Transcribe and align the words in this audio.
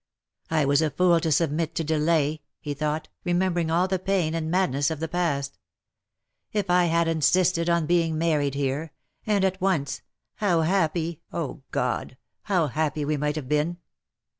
"I 0.49 0.65
was 0.65 0.81
a 0.81 0.89
fool 0.89 1.19
to 1.19 1.31
submit 1.31 1.75
to 1.75 1.83
delay/^ 1.85 2.39
he 2.59 2.73
thought, 2.73 3.07
remembering 3.23 3.69
all 3.69 3.87
the 3.87 3.99
pain 3.99 4.33
and 4.33 4.49
madness 4.49 4.89
of 4.89 4.99
the 4.99 5.07
past." 5.07 5.59
If 6.53 6.71
I 6.71 6.85
had 6.85 7.07
insisted 7.07 7.69
on 7.69 7.85
being 7.85 8.17
married 8.17 8.55
here— 8.55 8.93
and 9.27 9.45
at 9.45 9.61
once— 9.61 10.01
how 10.37 10.61
happy— 10.61 11.21
oh 11.41 11.61
God!— 11.69 12.17
how 12.49 12.65
happy 12.65 13.05
we 13.05 13.15
might 13.15 13.35
have 13.35 13.47
been. 13.47 13.77